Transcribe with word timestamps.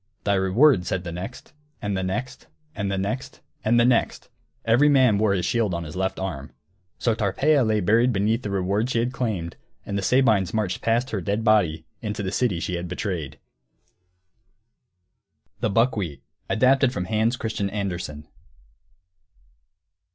"Thy 0.23 0.33
reward," 0.33 0.87
said 0.87 1.03
the 1.03 1.11
next 1.11 1.53
and 1.79 1.95
the 1.95 2.01
next 2.01 2.47
and 2.73 2.91
the 2.91 2.97
next 2.97 3.39
and 3.63 3.79
the 3.79 3.85
next; 3.85 4.29
every 4.65 4.89
man 4.89 5.19
wore 5.19 5.33
his 5.33 5.45
shield 5.45 5.75
on 5.75 5.83
his 5.83 5.95
left 5.95 6.17
arm. 6.19 6.51
So 6.97 7.13
Tarpeia 7.13 7.63
lay 7.63 7.81
buried 7.81 8.11
beneath 8.11 8.41
the 8.41 8.49
reward 8.49 8.89
she 8.89 8.97
had 8.97 9.13
claimed, 9.13 9.57
and 9.85 9.95
the 9.99 10.01
Sabines 10.01 10.55
marched 10.55 10.81
past 10.81 11.11
her 11.11 11.21
dead 11.21 11.43
body, 11.43 11.85
into 12.01 12.23
the 12.23 12.31
city 12.31 12.59
she 12.59 12.77
had 12.77 12.87
betrayed. 12.87 13.37
THE 15.59 15.69
BUCKWHEAT 15.69 16.23
[Footnote 16.23 16.47
1: 16.49 16.57
Adapted 16.57 16.93
from 16.93 17.05
Hans 17.05 17.37
Christian 17.37 17.69
Andersen. 17.69 18.27